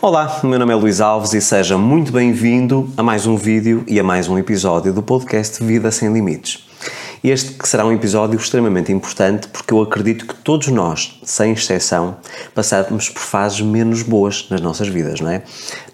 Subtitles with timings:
[0.00, 4.00] Olá, meu nome é Luís Alves e seja muito bem-vindo a mais um vídeo e
[4.00, 6.66] a mais um episódio do podcast Vida Sem Limites.
[7.22, 12.16] Este que será um episódio extremamente importante porque eu acredito que todos nós, sem exceção,
[12.54, 15.42] passamos por fases menos boas nas nossas vidas, não é?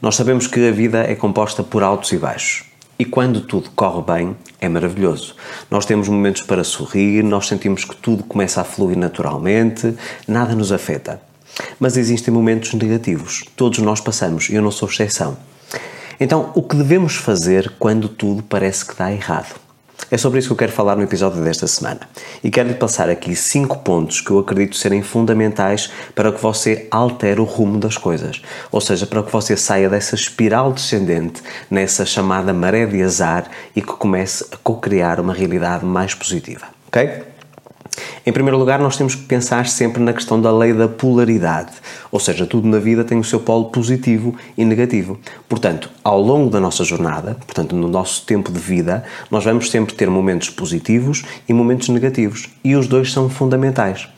[0.00, 2.64] Nós sabemos que a vida é composta por altos e baixos.
[2.98, 5.34] E quando tudo corre bem, é maravilhoso.
[5.70, 9.94] Nós temos momentos para sorrir, nós sentimos que tudo começa a fluir naturalmente,
[10.26, 11.27] nada nos afeta.
[11.78, 15.36] Mas existem momentos negativos, todos nós passamos, eu não sou exceção.
[16.20, 19.54] Então, o que devemos fazer quando tudo parece que dá errado?
[20.10, 22.00] É sobre isso que eu quero falar no episódio desta semana.
[22.42, 27.40] E quero-lhe passar aqui cinco pontos que eu acredito serem fundamentais para que você altere
[27.40, 28.40] o rumo das coisas.
[28.72, 33.82] Ou seja, para que você saia dessa espiral descendente, nessa chamada maré de azar e
[33.82, 36.66] que comece a co-criar uma realidade mais positiva.
[36.86, 37.22] Ok?
[38.26, 41.72] Em primeiro lugar, nós temos que pensar sempre na questão da lei da polaridade,
[42.10, 45.18] ou seja, tudo na vida tem o seu polo positivo e negativo.
[45.48, 49.94] Portanto, ao longo da nossa jornada, portanto, no nosso tempo de vida, nós vamos sempre
[49.94, 54.08] ter momentos positivos e momentos negativos, e os dois são fundamentais.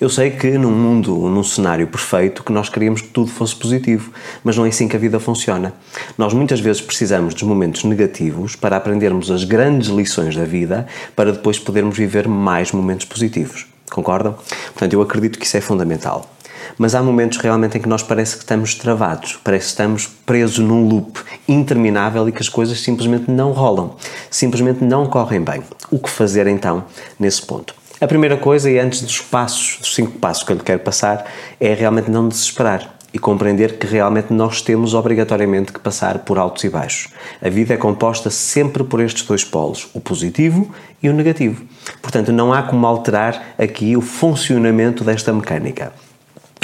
[0.00, 4.10] Eu sei que num mundo, num cenário perfeito, que nós queríamos que tudo fosse positivo,
[4.42, 5.72] mas não é assim que a vida funciona.
[6.18, 11.30] Nós muitas vezes precisamos dos momentos negativos para aprendermos as grandes lições da vida, para
[11.30, 13.66] depois podermos viver mais momentos positivos.
[13.88, 14.34] Concordam?
[14.72, 16.28] Portanto, eu acredito que isso é fundamental.
[16.78, 20.58] Mas há momentos realmente em que nós parece que estamos travados, parece que estamos presos
[20.58, 23.96] num loop interminável e que as coisas simplesmente não rolam,
[24.30, 25.62] simplesmente não correm bem.
[25.90, 26.84] O que fazer então
[27.18, 27.74] nesse ponto?
[27.98, 31.24] A primeira coisa, e antes dos passos, dos cinco passos que eu lhe quero passar,
[31.58, 36.62] é realmente não desesperar e compreender que realmente nós temos obrigatoriamente que passar por altos
[36.64, 37.08] e baixos.
[37.42, 40.70] A vida é composta sempre por estes dois polos, o positivo
[41.02, 41.64] e o negativo.
[42.02, 45.94] Portanto, não há como alterar aqui o funcionamento desta mecânica.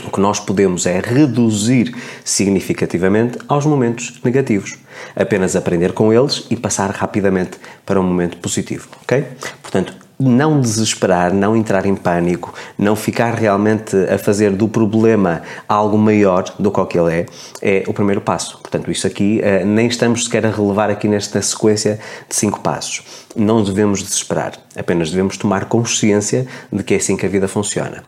[0.06, 4.78] O que nós podemos é reduzir significativamente aos momentos negativos.
[5.14, 9.24] Apenas aprender com eles e passar rapidamente para um momento positivo, ok?
[9.62, 15.98] Portanto, não desesperar, não entrar em pânico, não ficar realmente a fazer do problema algo
[15.98, 17.26] maior do que ele é,
[17.60, 18.58] é o primeiro passo.
[18.58, 23.02] Portanto, isso aqui eh, nem estamos sequer a relevar aqui nesta sequência de cinco passos.
[23.36, 28.02] Não devemos desesperar, apenas devemos tomar consciência de que é assim que a vida funciona.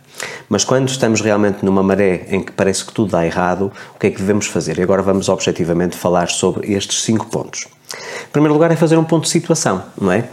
[0.48, 4.06] Mas quando estamos realmente numa maré em que parece que tudo dá errado, o que
[4.06, 4.78] é que devemos fazer?
[4.78, 7.66] E agora vamos objetivamente falar sobre estes cinco pontos.
[8.22, 10.28] Em primeiro lugar, é fazer um ponto de situação, não é?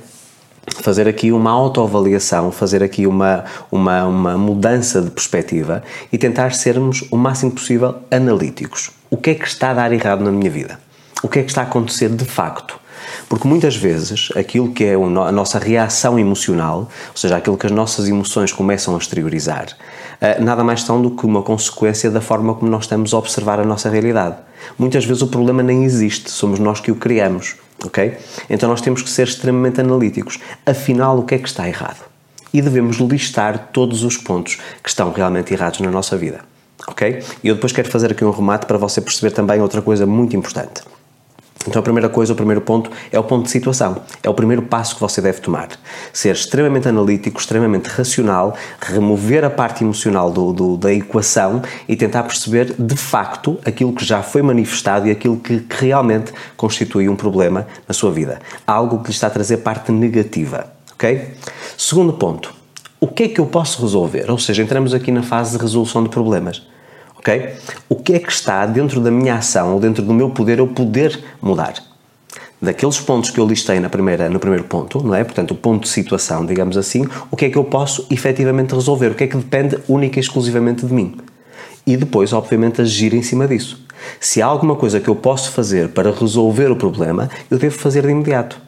[0.82, 7.04] Fazer aqui uma autoavaliação, fazer aqui uma, uma, uma mudança de perspectiva e tentar sermos
[7.12, 8.92] o máximo possível analíticos.
[9.10, 10.80] O que é que está a dar errado na minha vida?
[11.24, 12.80] O que é que está a acontecer de facto?
[13.28, 17.72] Porque muitas vezes aquilo que é a nossa reação emocional, ou seja, aquilo que as
[17.72, 19.68] nossas emoções começam a exteriorizar,
[20.20, 23.60] eh, nada mais são do que uma consequência da forma como nós estamos a observar
[23.60, 24.36] a nossa realidade.
[24.78, 27.56] Muitas vezes o problema nem existe, somos nós que o criamos
[27.86, 28.18] ok?
[28.50, 30.40] Então nós temos que ser extremamente analíticos.
[30.66, 32.04] Afinal, o que é que está errado?
[32.54, 36.42] E devemos listar todos os pontos que estão realmente errados na nossa vida,
[36.88, 37.24] ok?
[37.44, 40.36] E eu depois quero fazer aqui um remate para você perceber também outra coisa muito
[40.36, 40.82] importante.
[41.68, 44.02] Então, a primeira coisa, o primeiro ponto é o ponto de situação.
[44.24, 45.70] É o primeiro passo que você deve tomar.
[46.12, 52.24] Ser extremamente analítico, extremamente racional, remover a parte emocional do, do, da equação e tentar
[52.24, 57.16] perceber de facto aquilo que já foi manifestado e aquilo que, que realmente constitui um
[57.16, 58.40] problema na sua vida.
[58.66, 60.72] Algo que lhe está a trazer parte negativa.
[60.94, 61.34] Ok?
[61.78, 62.54] Segundo ponto.
[63.00, 64.30] O que é que eu posso resolver?
[64.30, 66.62] Ou seja, entramos aqui na fase de resolução de problemas
[67.22, 67.54] ok?
[67.88, 70.68] O que é que está dentro da minha ação ou dentro do meu poder eu
[70.68, 71.76] poder mudar?
[72.60, 75.24] Daqueles pontos que eu listei na primeira, no primeiro ponto, não é?
[75.24, 79.12] Portanto, o ponto de situação, digamos assim, o que é que eu posso efetivamente resolver?
[79.12, 81.18] O que é que depende única e exclusivamente de mim?
[81.88, 83.84] E depois, obviamente, agir em cima disso.
[84.20, 88.04] Se há alguma coisa que eu posso fazer para resolver o problema, eu devo fazer
[88.04, 88.60] de imediato.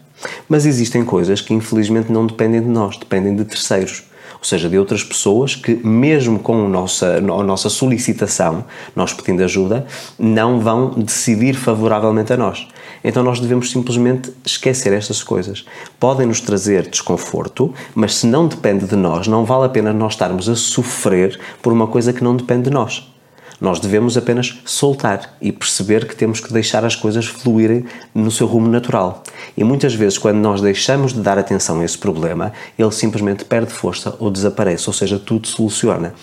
[0.50, 4.03] Mas existem coisas que infelizmente não dependem de nós, dependem de terceiros
[4.44, 9.42] ou seja, de outras pessoas que, mesmo com a nossa, a nossa solicitação, nós pedindo
[9.42, 9.88] ajuda,
[10.20, 12.68] não vão decidir favoravelmente a nós.
[13.01, 15.63] Então nós devemos simplesmente esquecer estas coisas.
[15.98, 20.12] Podem nos trazer desconforto, mas se não depende de nós, não vale a pena nós
[20.12, 23.12] estarmos a sofrer por uma coisa que não depende de nós.
[23.59, 28.47] Nós devemos apenas soltar e perceber que temos que deixar as coisas fluírem no seu
[28.47, 29.23] rumo natural.
[29.55, 33.71] E muitas vezes, quando nós deixamos de dar atenção a esse problema, ele simplesmente perde
[33.71, 36.13] força ou desaparece, ou seja, tudo soluciona.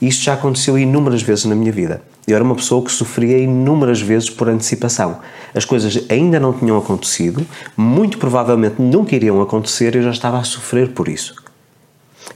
[0.00, 2.02] Isto já aconteceu inúmeras vezes na minha vida.
[2.26, 5.20] Eu era uma pessoa que sofria inúmeras vezes por antecipação.
[5.54, 7.46] As coisas ainda não tinham acontecido,
[7.76, 11.45] muito provavelmente nunca iriam acontecer e eu já estava a sofrer por isso.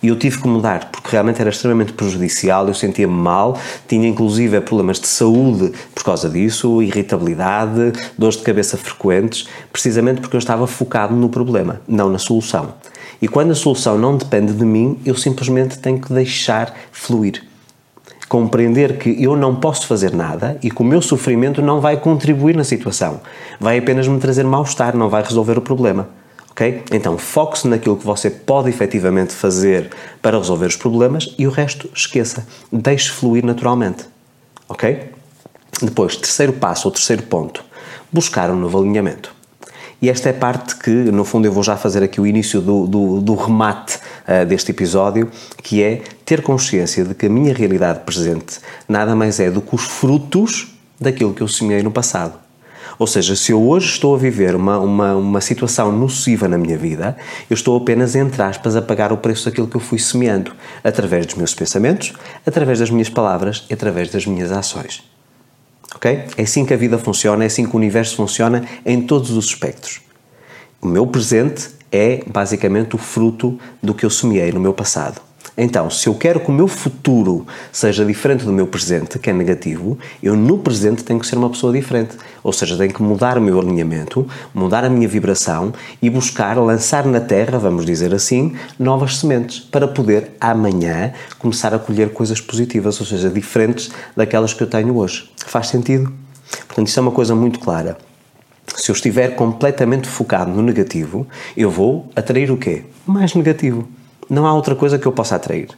[0.02, 4.58] E eu tive que mudar, porque realmente era extremamente prejudicial, eu sentia-me mal, tinha inclusive
[4.62, 10.66] problemas de saúde por causa disso, irritabilidade, dores de cabeça frequentes, precisamente porque eu estava
[10.66, 12.74] focado no problema, não na solução.
[13.20, 17.44] E quando a solução não depende de mim, eu simplesmente tenho que deixar fluir.
[18.26, 22.56] Compreender que eu não posso fazer nada e que o meu sofrimento não vai contribuir
[22.56, 23.20] na situação,
[23.58, 26.08] vai apenas me trazer mal-estar, não vai resolver o problema.
[26.50, 26.84] Ok?
[26.92, 31.88] Então foque-se naquilo que você pode efetivamente fazer para resolver os problemas e o resto
[31.94, 32.46] esqueça.
[32.72, 34.04] Deixe fluir naturalmente.
[34.68, 35.10] Ok?
[35.82, 37.64] Depois, terceiro passo ou terceiro ponto:
[38.12, 39.34] buscar um novo alinhamento.
[40.02, 42.60] E esta é a parte que, no fundo, eu vou já fazer aqui o início
[42.60, 45.30] do, do, do remate uh, deste episódio,
[45.62, 49.74] que é ter consciência de que a minha realidade presente nada mais é do que
[49.74, 52.49] os frutos daquilo que eu semeei no passado.
[53.00, 56.76] Ou seja, se eu hoje estou a viver uma, uma, uma situação nociva na minha
[56.76, 57.16] vida,
[57.48, 60.52] eu estou apenas, entre aspas, a pagar o preço daquilo que eu fui semeando,
[60.84, 62.12] através dos meus pensamentos,
[62.46, 65.02] através das minhas palavras e através das minhas ações.
[65.94, 66.24] Ok?
[66.36, 69.46] É assim que a vida funciona, é assim que o universo funciona em todos os
[69.46, 70.02] espectros.
[70.78, 75.22] O meu presente é basicamente o fruto do que eu semeei no meu passado.
[75.56, 79.32] Então, se eu quero que o meu futuro seja diferente do meu presente, que é
[79.32, 82.16] negativo, eu no presente tenho que ser uma pessoa diferente.
[82.42, 87.04] Ou seja, tenho que mudar o meu alinhamento, mudar a minha vibração e buscar lançar
[87.04, 93.00] na terra, vamos dizer assim, novas sementes para poder amanhã começar a colher coisas positivas,
[93.00, 95.30] ou seja, diferentes daquelas que eu tenho hoje.
[95.46, 96.12] Faz sentido?
[96.66, 97.98] Portanto, isso é uma coisa muito clara.
[98.76, 101.26] Se eu estiver completamente focado no negativo,
[101.56, 102.84] eu vou atrair o quê?
[103.06, 103.88] Mais negativo
[104.30, 105.68] não há outra coisa que eu possa atrair.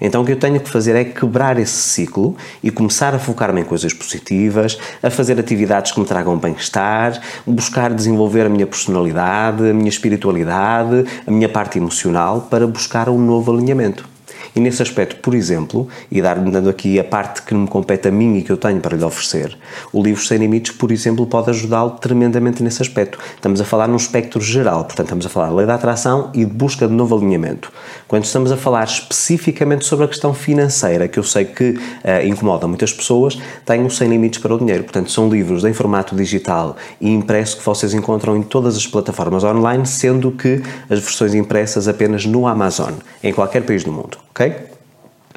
[0.00, 3.60] Então o que eu tenho que fazer é quebrar esse ciclo e começar a focar-me
[3.60, 9.68] em coisas positivas, a fazer atividades que me tragam bem-estar, buscar desenvolver a minha personalidade,
[9.68, 14.17] a minha espiritualidade, a minha parte emocional para buscar um novo alinhamento.
[14.54, 18.38] E nesse aspecto, por exemplo, e dando aqui a parte que me compete a mim
[18.38, 19.56] e que eu tenho para lhe oferecer,
[19.92, 23.18] o livro Sem Limites, por exemplo, pode ajudá-lo tremendamente nesse aspecto.
[23.34, 26.44] Estamos a falar num espectro geral, portanto, estamos a falar da lei da atração e
[26.44, 27.70] de busca de novo alinhamento.
[28.06, 32.66] Quando estamos a falar especificamente sobre a questão financeira, que eu sei que uh, incomoda
[32.66, 34.84] muitas pessoas, tenho Sem Limites para o Dinheiro.
[34.84, 39.44] Portanto, são livros em formato digital e impresso que vocês encontram em todas as plataformas
[39.44, 44.68] online, sendo que as versões impressas apenas no Amazon, em qualquer país do mundo ok?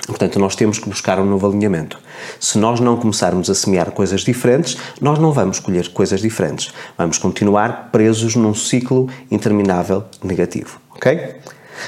[0.06, 2.00] Portanto, nós temos que buscar um novo alinhamento.
[2.40, 6.72] Se nós não começarmos a semear coisas diferentes, nós não vamos colher coisas diferentes.
[6.98, 11.36] Vamos continuar presos num ciclo interminável negativo, ok?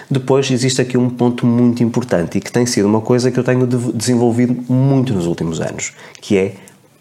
[0.10, 3.44] Depois existe aqui um ponto muito importante e que tem sido uma coisa que eu
[3.44, 6.56] tenho desenvolvido muito nos últimos anos, que é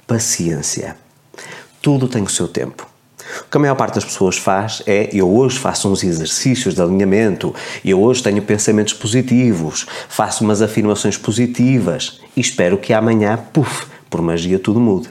[0.07, 0.97] paciência.
[1.81, 2.92] Tudo tem o seu tempo.
[3.41, 6.83] O que a maior parte das pessoas faz é eu hoje faço uns exercícios de
[6.83, 13.87] alinhamento, eu hoje tenho pensamentos positivos, faço umas afirmações positivas e espero que amanhã, puf,
[14.11, 15.09] por magia tudo mude.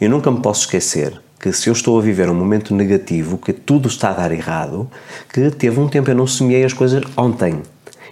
[0.00, 3.52] Eu nunca me posso esquecer que se eu estou a viver um momento negativo, que
[3.52, 4.90] tudo está a dar errado,
[5.32, 7.62] que teve um tempo eu não semeei as coisas ontem.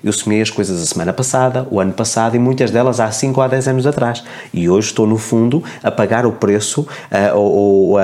[0.02, 3.38] Eu semeei as coisas a semana passada, o ano passado e muitas delas há 5
[3.38, 4.22] ou há 10 anos atrás.
[4.52, 8.02] E hoje estou, no fundo, a pagar o preço uh, ou, a,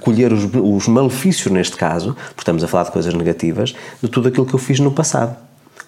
[0.00, 4.28] colher os, os malefícios, neste caso, porque estamos a falar de coisas negativas, de tudo
[4.28, 5.36] aquilo que eu fiz no passado.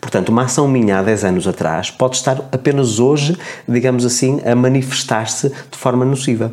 [0.00, 3.36] Portanto, uma ação minha há 10 anos atrás pode estar apenas hoje,
[3.68, 6.52] digamos assim, a manifestar-se de forma nociva.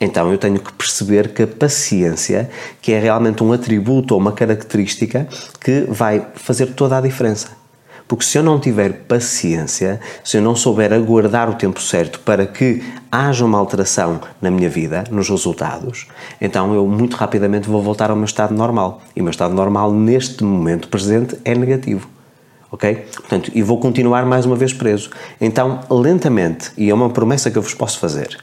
[0.00, 2.50] Então eu tenho que perceber que a paciência,
[2.82, 5.26] que é realmente um atributo ou uma característica
[5.60, 7.48] que vai fazer toda a diferença.
[8.08, 12.46] Porque se eu não tiver paciência, se eu não souber aguardar o tempo certo para
[12.46, 16.06] que haja uma alteração na minha vida, nos resultados,
[16.40, 19.00] então eu muito rapidamente vou voltar ao meu estado normal.
[19.14, 22.08] E o meu estado normal neste momento presente é negativo.
[22.70, 23.06] Ok?
[23.14, 25.10] Portanto, e vou continuar mais uma vez preso.
[25.40, 28.36] Então, lentamente, e é uma promessa que eu vos posso fazer,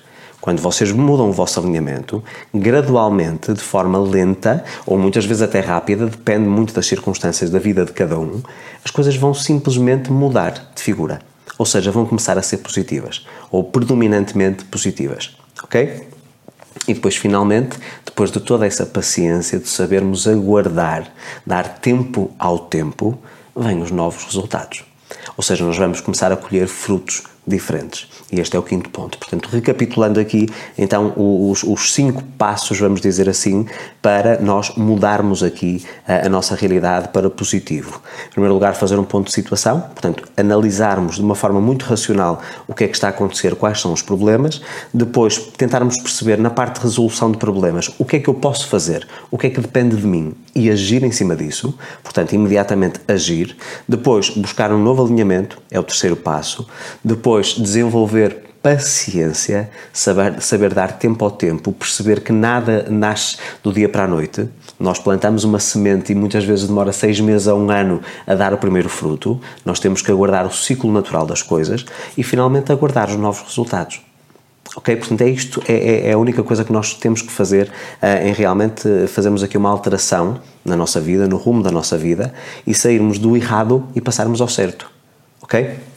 [0.43, 2.21] quando vocês mudam o vosso alinhamento,
[2.53, 7.85] gradualmente, de forma lenta, ou muitas vezes até rápida, depende muito das circunstâncias da vida
[7.85, 8.41] de cada um,
[8.83, 11.21] as coisas vão simplesmente mudar de figura.
[11.57, 15.33] Ou seja, vão começar a ser positivas, ou predominantemente positivas.
[15.63, 16.09] Ok?
[16.89, 21.09] E depois, finalmente, depois de toda essa paciência, de sabermos aguardar,
[21.47, 23.17] dar tempo ao tempo,
[23.55, 24.83] vêm os novos resultados.
[25.38, 28.07] Ou seja, nós vamos começar a colher frutos diferentes.
[28.31, 29.17] E este é o quinto ponto.
[29.17, 30.47] Portanto, recapitulando aqui,
[30.77, 33.65] então, os, os cinco passos, vamos dizer assim,
[34.01, 38.01] para nós mudarmos aqui a, a, nossa realidade para positivo.
[38.27, 42.41] Em primeiro lugar, fazer um ponto de situação, portanto, analisarmos de uma forma muito racional
[42.67, 44.62] o que é que está a acontecer, quais são os problemas.
[44.93, 48.67] Depois, tentarmos perceber na parte de resolução de problemas o que é que eu posso
[48.67, 51.77] fazer, o que é que depende de mim e agir em cima disso.
[52.03, 53.55] Portanto, imediatamente agir.
[53.88, 56.67] Depois, buscar um novo alinhamento, é o terceiro passo.
[57.03, 63.89] Depois, desenvolver paciência, saber, saber dar tempo ao tempo, perceber que nada nasce do dia
[63.89, 64.47] para a noite.
[64.79, 68.53] Nós plantamos uma semente e muitas vezes demora seis meses a um ano a dar
[68.53, 69.39] o primeiro fruto.
[69.65, 71.85] Nós temos que aguardar o ciclo natural das coisas
[72.17, 74.01] e finalmente aguardar os novos resultados.
[74.77, 74.95] Ok?
[74.95, 77.67] Portanto, é isto, é, é, é a única coisa que nós temos que fazer
[78.01, 82.33] uh, em realmente fazermos aqui uma alteração na nossa vida, no rumo da nossa vida
[82.65, 84.89] e sairmos do errado e passarmos ao certo.
[85.41, 85.92] Ok?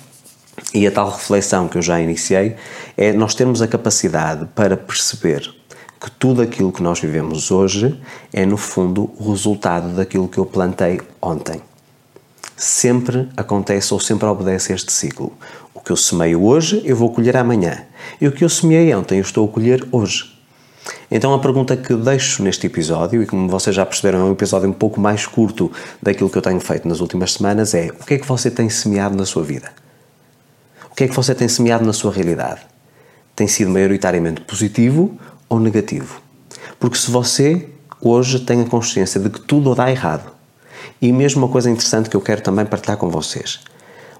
[0.74, 2.56] E a tal reflexão que eu já iniciei
[2.96, 5.54] é nós termos a capacidade para perceber
[6.00, 7.98] que tudo aquilo que nós vivemos hoje
[8.32, 11.62] é, no fundo, o resultado daquilo que eu plantei ontem.
[12.56, 15.32] Sempre acontece ou sempre obedece este ciclo.
[15.74, 17.84] O que eu semeio hoje, eu vou colher amanhã.
[18.20, 20.36] E o que eu semeei ontem, eu estou a colher hoje.
[21.10, 24.68] Então a pergunta que deixo neste episódio, e como vocês já perceberam, é um episódio
[24.68, 25.70] um pouco mais curto
[26.02, 28.68] daquilo que eu tenho feito nas últimas semanas, é o que é que você tem
[28.68, 29.70] semeado na sua vida?
[30.96, 32.62] O que é que você tem semeado na sua realidade?
[33.34, 35.14] Tem sido maioritariamente positivo
[35.46, 36.22] ou negativo?
[36.80, 37.68] Porque se você
[38.00, 40.32] hoje tem a consciência de que tudo dá errado,
[41.02, 43.60] e mesmo uma coisa interessante que eu quero também partilhar com vocês.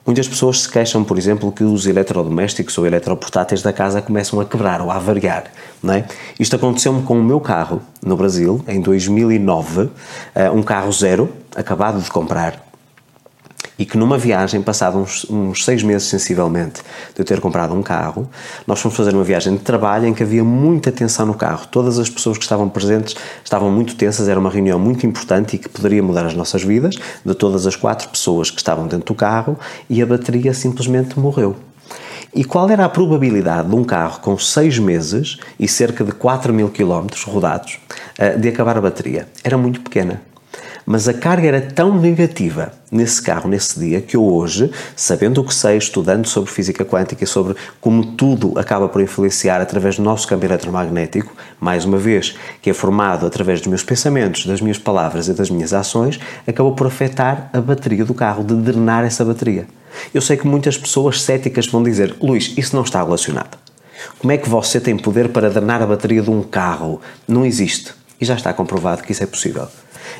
[0.04, 4.45] Muitas pessoas se queixam, por exemplo, que os eletrodomésticos ou eletroportáteis da casa começam a
[4.45, 5.45] quebrar ou a avariar.
[5.83, 6.04] Não é?
[6.38, 9.88] Isto aconteceu-me com o meu carro no Brasil, em 2009,
[10.35, 12.65] eh, um carro zero, acabado de comprar,
[13.78, 16.83] e que numa viagem, passado uns, uns, seis meses sensivelmente
[17.14, 18.28] de eu ter comprado um carro,
[18.66, 21.66] nós fomos fazer uma viagem de trabalho em que havia muita tensão no carro.
[21.71, 23.14] Todas as pessoas que estavam presentes
[23.45, 26.97] estavam muito tensas, era uma reunião muito importante e que poderia mudar as nossas vidas,
[27.25, 31.56] de todas as quatro pessoas que estavam dentro do carro, e a bateria simplesmente morreu.
[32.35, 36.52] E qual era a probabilidade de um carro com seis meses e cerca de 4
[36.52, 37.78] mil quilómetros rodados
[38.18, 39.26] eh, de acabar a bateria?
[39.42, 40.21] Era muito pequena.
[40.88, 45.45] Mas a carga era tão negativa nesse carro, nesse dia, que eu hoje, sabendo o
[45.45, 50.05] que sei, estudando sobre física quântica e sobre como tudo acaba por influenciar através do
[50.05, 54.78] nosso campo eletromagnético, mais uma vez, que é formado através dos meus pensamentos, das minhas
[54.78, 59.25] palavras e das minhas ações, acabou por afetar a bateria do carro, de drenar essa
[59.25, 59.66] bateria.
[60.14, 63.59] Eu sei que muitas pessoas céticas vão dizer: Luís, isso não está relacionado.
[64.21, 67.00] Como é que você tem poder para drenar a bateria de um carro?
[67.26, 67.93] Não existe.
[68.21, 69.66] E já está comprovado que isso é possível.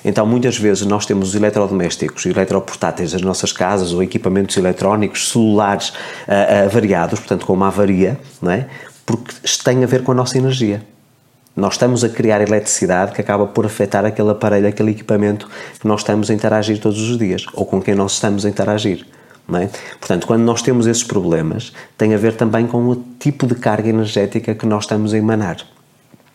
[0.05, 6.67] Então, muitas vezes nós temos eletrodomésticos, eletroportáteis das nossas casas ou equipamentos eletrónicos, celulares uh,
[6.67, 8.67] uh, variados, portanto, com uma avaria, não é?
[9.05, 10.83] Porque tem a ver com a nossa energia.
[11.55, 15.49] Nós estamos a criar eletricidade que acaba por afetar aquele aparelho, aquele equipamento
[15.81, 19.07] que nós estamos a interagir todos os dias ou com quem nós estamos a interagir.
[19.55, 19.69] É?
[19.99, 23.89] Portanto, quando nós temos esses problemas, tem a ver também com o tipo de carga
[23.89, 25.59] energética que nós estamos a emanar.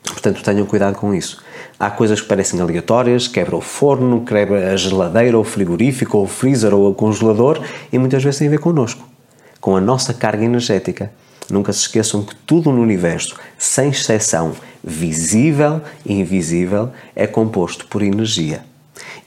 [0.04, 1.44] Portanto, tenham cuidado com isso.
[1.82, 6.26] Há coisas que parecem aleatórias, quebra o forno, quebra a geladeira, ou o frigorífico, ou
[6.26, 7.60] o freezer, ou o congelador,
[7.92, 9.04] e muitas vezes tem a ver connosco,
[9.60, 11.12] com a nossa carga energética.
[11.50, 14.52] Nunca se esqueçam que tudo no universo, sem exceção,
[14.84, 18.64] visível e invisível, é composto por energia.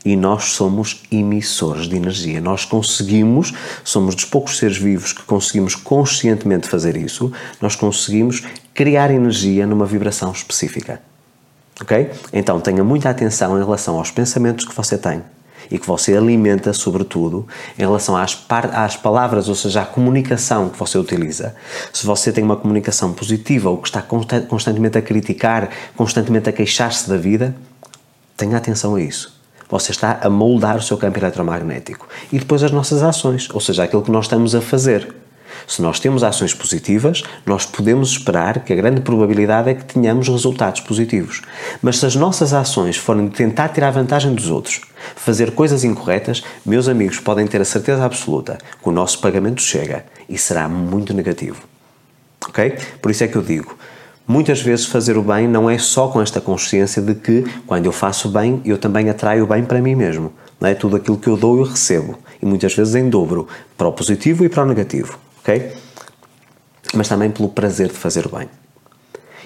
[0.05, 2.41] E nós somos emissores de energia.
[2.41, 9.11] Nós conseguimos, somos dos poucos seres vivos que conseguimos conscientemente fazer isso, nós conseguimos criar
[9.11, 11.01] energia numa vibração específica.
[11.81, 12.11] Ok?
[12.33, 15.23] Então tenha muita atenção em relação aos pensamentos que você tem
[15.71, 17.47] e que você alimenta, sobretudo,
[17.79, 18.39] em relação às,
[18.73, 21.55] às palavras, ou seja, à comunicação que você utiliza.
[21.93, 27.09] Se você tem uma comunicação positiva ou que está constantemente a criticar, constantemente a queixar-se
[27.09, 27.55] da vida,
[28.37, 29.35] tenha atenção a isso.
[29.69, 32.07] Você está a moldar o seu campo eletromagnético.
[32.31, 35.15] E depois as nossas ações, ou seja, aquilo que nós estamos a fazer.
[35.67, 40.29] Se nós temos ações positivas, nós podemos esperar que a grande probabilidade é que tenhamos
[40.29, 41.43] resultados positivos.
[41.83, 44.81] Mas se as nossas ações forem de tentar tirar vantagem dos outros,
[45.17, 50.05] fazer coisas incorretas, meus amigos podem ter a certeza absoluta que o nosso pagamento chega
[50.29, 51.63] e será muito negativo.
[52.49, 52.77] Ok?
[53.01, 53.77] Por isso é que eu digo.
[54.27, 57.93] Muitas vezes fazer o bem não é só com esta consciência de que quando eu
[57.93, 60.33] faço bem, eu também atraio o bem para mim mesmo.
[60.59, 60.75] Não é?
[60.75, 62.19] Tudo aquilo que eu dou, eu recebo.
[62.41, 63.47] E muitas vezes em dobro,
[63.77, 65.73] para o positivo e para o negativo ok?
[66.95, 68.49] Mas também pelo prazer de fazer o bem.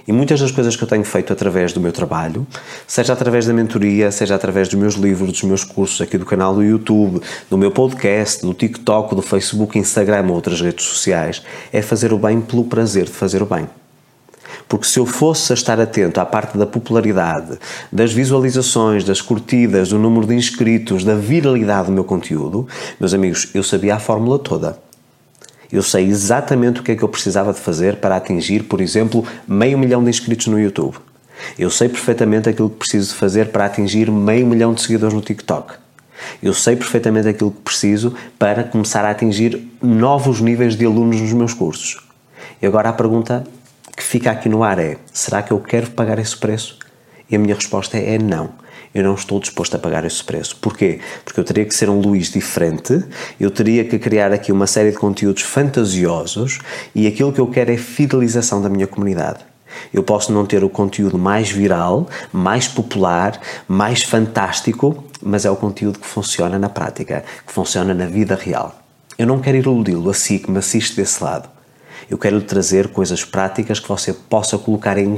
[0.07, 2.47] E muitas das coisas que eu tenho feito através do meu trabalho,
[2.87, 6.55] seja através da mentoria, seja através dos meus livros, dos meus cursos aqui do canal
[6.55, 11.83] do YouTube, do meu podcast, do TikTok, do Facebook, Instagram ou outras redes sociais, é
[11.83, 13.69] fazer o bem pelo prazer de fazer o bem.
[14.67, 17.59] Porque se eu fosse a estar atento à parte da popularidade,
[17.93, 22.67] das visualizações, das curtidas, do número de inscritos, da viralidade do meu conteúdo,
[22.99, 24.88] meus amigos, eu sabia a fórmula toda.
[25.71, 29.25] Eu sei exatamente o que é que eu precisava de fazer para atingir, por exemplo,
[29.47, 30.97] meio milhão de inscritos no YouTube.
[31.59, 35.21] Eu sei perfeitamente aquilo que preciso de fazer para atingir meio milhão de seguidores no
[35.21, 35.75] TikTok.
[36.43, 41.33] Eu sei perfeitamente aquilo que preciso para começar a atingir novos níveis de alunos nos
[41.33, 42.05] meus cursos.
[42.61, 43.45] E agora a pergunta
[43.97, 46.79] que fica aqui no ar é: será que eu quero pagar esse preço?
[47.31, 48.51] E a minha resposta é não.
[48.95, 50.57] Eu não estou disposto a pagar esse preço.
[50.57, 51.01] Porquê?
[51.25, 53.05] Porque eu teria que ser um Luís diferente,
[53.39, 56.59] eu teria que criar aqui uma série de conteúdos fantasiosos
[56.95, 59.41] e aquilo que eu quero é fidelização da minha comunidade.
[59.93, 65.57] Eu posso não ter o conteúdo mais viral, mais popular, mais fantástico, mas é o
[65.57, 68.75] conteúdo que funciona na prática, que funciona na vida real.
[69.19, 71.58] Eu não quero iludi-lo assim que me assiste desse lado.
[72.11, 75.17] Eu quero lhe trazer coisas práticas que você possa colocar em,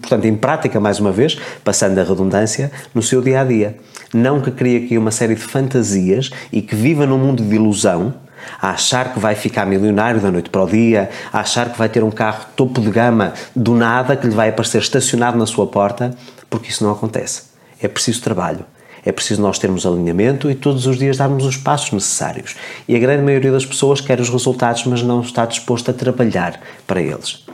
[0.00, 3.76] portanto, em prática, mais uma vez, passando a redundância, no seu dia a dia.
[4.12, 8.14] Não que crie aqui uma série de fantasias e que viva num mundo de ilusão,
[8.60, 11.88] a achar que vai ficar milionário da noite para o dia, a achar que vai
[11.88, 15.66] ter um carro topo de gama do nada que lhe vai aparecer estacionado na sua
[15.66, 16.14] porta,
[16.48, 17.44] porque isso não acontece.
[17.80, 18.64] É preciso trabalho,
[19.06, 22.56] é preciso nós termos alinhamento e todos os dias darmos os passos necessários.
[22.88, 26.60] E a grande maioria das pessoas quer os resultados, mas não está disposto a trabalhar
[26.88, 27.44] para eles.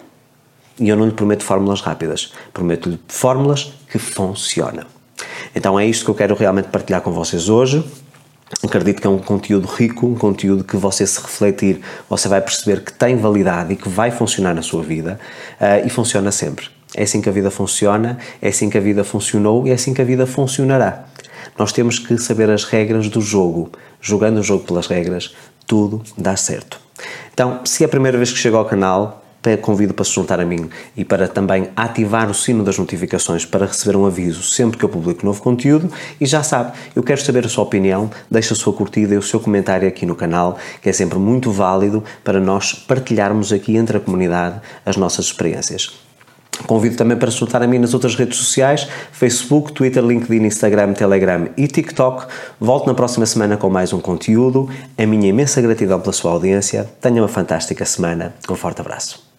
[0.81, 4.87] E eu não lhe prometo fórmulas rápidas, prometo-lhe fórmulas que funcionam.
[5.55, 7.85] Então é isto que eu quero realmente partilhar com vocês hoje.
[8.65, 12.83] Acredito que é um conteúdo rico, um conteúdo que você se refletir, você vai perceber
[12.83, 15.21] que tem validade e que vai funcionar na sua vida
[15.61, 16.71] uh, e funciona sempre.
[16.95, 19.95] É assim que a vida funciona, é assim que a vida funcionou e é assim
[19.95, 21.07] que a vida funcionará.
[21.59, 23.71] Nós temos que saber as regras do jogo.
[24.01, 25.35] Jogando o jogo pelas regras,
[25.67, 26.81] tudo dá certo.
[27.33, 29.23] Então, se é a primeira vez que chega ao canal,
[29.61, 33.67] convido para se juntar a mim e para também ativar o sino das notificações para
[33.67, 35.91] receber um aviso sempre que eu publico novo conteúdo.
[36.21, 39.23] E já sabe, eu quero saber a sua opinião, deixe a sua curtida e o
[39.23, 43.97] seu comentário aqui no canal, que é sempre muito válido para nós partilharmos aqui entre
[43.97, 46.12] a comunidade as nossas experiências.
[46.66, 51.49] Convido também para se a mim nas outras redes sociais: Facebook, Twitter, LinkedIn, Instagram, Telegram
[51.57, 52.26] e TikTok.
[52.61, 54.69] Volto na próxima semana com mais um conteúdo.
[54.97, 56.88] A minha imensa gratidão pela sua audiência.
[57.00, 58.35] Tenha uma fantástica semana.
[58.49, 59.32] Um forte abraço.